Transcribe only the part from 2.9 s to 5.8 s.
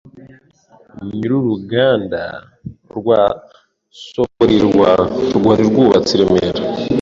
rwa Sobolirwa rwari